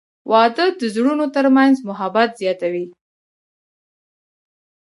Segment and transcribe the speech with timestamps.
[0.31, 2.85] •واده د زړونو ترمنځ محبت زیاتوي.